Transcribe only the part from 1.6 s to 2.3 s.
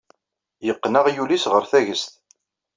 tagest.